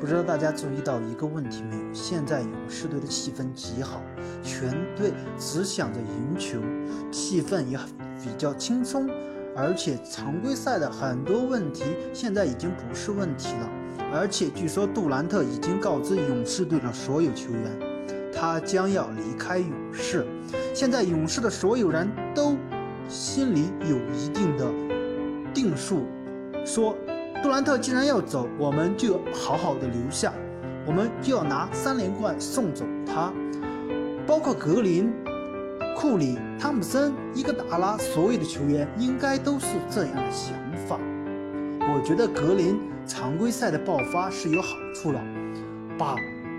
[0.00, 1.82] 不知道大家注意到一个问题没有？
[1.92, 4.00] 现在勇士队的气氛极好，
[4.44, 6.60] 全队只想着赢球，
[7.10, 7.76] 气氛也
[8.22, 9.10] 比较轻松，
[9.56, 13.68] 而且常规赛的很多问题现在已经不是问题了。
[14.12, 20.24] 而且据说杜兰特已经告知勇士队的所有球员，他将要离开勇士。
[20.72, 22.56] 现在勇士的所有人都
[23.08, 24.64] 心里有一定的
[25.52, 26.06] 定数，
[26.64, 26.96] 说。
[27.40, 30.32] 杜兰特既然要走，我们就好好的留下，
[30.84, 33.32] 我们就要拿三连冠送走他。
[34.26, 35.12] 包括格林、
[35.96, 40.52] 库里、汤普森、伊戈达拉，所有的球员应该都是这样的想
[40.86, 40.98] 法。
[41.80, 45.20] 我觉得格林常规赛的爆发是有好处了，
[45.96, 46.16] 把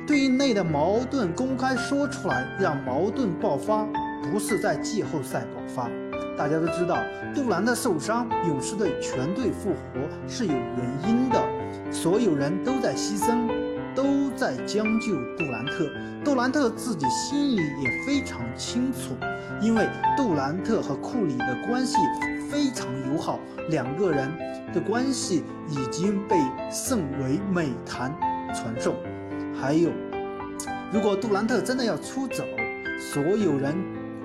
[0.08, 3.86] 队内的矛盾公开说出来，让矛盾爆发，
[4.24, 5.90] 不是在季后赛爆发。
[6.38, 6.98] 大家都知道，
[7.36, 13.50] 杜兰特受伤，勇士队全队复活是有原因的，所有人都在牺牲，
[13.94, 15.90] 都在将就杜兰特。
[16.24, 19.18] 杜兰特自己心里也非常清楚，
[19.62, 19.86] 因为
[20.16, 21.98] 杜兰特和库里的关系
[22.50, 23.38] 非常友好，
[23.70, 24.32] 两个人
[24.74, 26.38] 的关系已经被
[26.72, 28.16] 奉为美谈
[28.54, 28.96] 传颂。
[29.54, 29.92] 还有，
[30.94, 32.46] 如果杜兰特真的要出走，
[32.98, 33.76] 所有人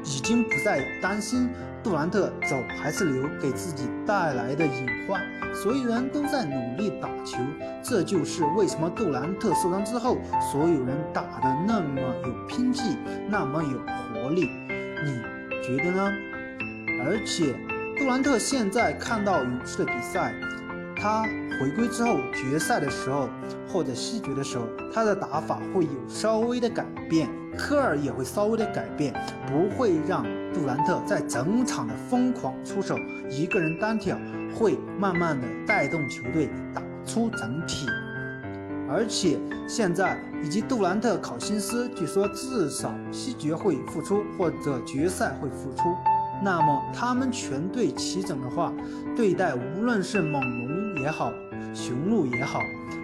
[0.04, 1.50] 已经不再担心。
[1.82, 5.20] 杜兰特走还是留，给自己带来的隐患，
[5.54, 7.36] 所有人都在努力打球，
[7.82, 10.16] 这就是为什么杜兰特受伤之后，
[10.50, 12.96] 所有人打得那么有拼劲，
[13.28, 14.48] 那么有活力，
[15.04, 15.20] 你
[15.62, 16.10] 觉得呢？
[17.04, 17.54] 而且
[17.98, 20.32] 杜兰特现在看到勇士的比赛，
[20.96, 21.22] 他
[21.60, 23.28] 回归之后决赛的时候
[23.74, 29.12] 或者西决的时候，他的打法会有稍微的改变，科尔也会稍微的改变，
[29.48, 30.24] 不会让。
[30.54, 32.96] 杜兰特在整场的疯狂出手，
[33.28, 34.16] 一个人单挑
[34.54, 37.88] 会慢慢的带动球队打出整体，
[38.88, 39.36] 而且
[39.66, 45.92] 现在以及杜兰特考辛斯，据说至少西决会复出或者决赛会复出，
[46.40, 48.72] 那么他们全队齐整的话，
[49.16, 51.30] 对待无论是猛龙也好，
[51.74, 52.60] 雄鹿也好，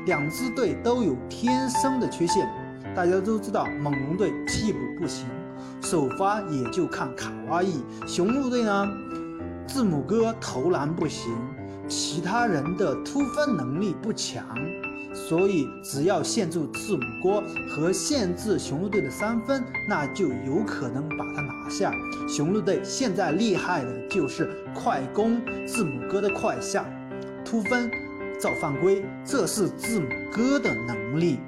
[0.06, 2.48] 两支队都有天生的缺陷，
[2.96, 5.26] 大家都知道猛龙队替补不行。
[5.82, 8.88] 首发也就看卡哇伊，雄鹿队呢，
[9.66, 11.30] 字母哥投篮不行，
[11.88, 14.46] 其他人的突分能力不强，
[15.12, 21.92] 所以只要限住字母哥和限制雄鹿队的三分，那就有可能把他拿下。
[22.26, 26.86] 雄鹿队现在厉害的就是快攻，字母哥的快下，
[27.50, 27.90] 突分，
[28.38, 31.40] 造犯规，这是字母哥的能力，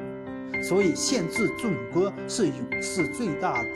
[0.60, 3.68] 所以限制字母哥是勇士最大的。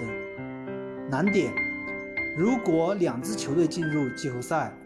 [1.08, 1.54] 难点，
[2.36, 4.76] 如果两支球队进入季后赛，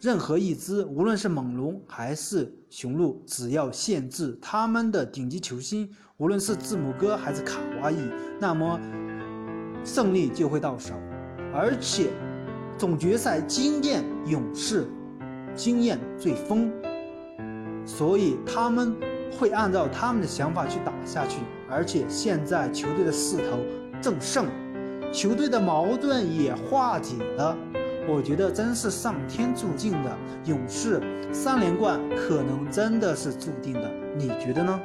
[0.00, 8.76] 任何一支，无论是猛龙还是雄鹿，只要限制他们的顶级球星，无论是字母哥还是卡哇伊，那么
[9.84, 10.94] 胜利就会到手。
[11.54, 12.08] 而且
[12.76, 14.88] 总决赛经验勇士
[15.54, 16.70] 经验最丰，
[17.84, 18.96] 所以他们
[19.38, 21.40] 会按照他们的想法去打下去。
[21.68, 23.58] 而且现在球队的势头
[24.00, 24.46] 正盛。
[25.12, 27.56] 球队的矛盾也化解了，
[28.08, 30.16] 我觉得真是上天注定的。
[30.44, 31.00] 勇士
[31.32, 34.80] 三连冠可能真的是注定的，你觉得呢？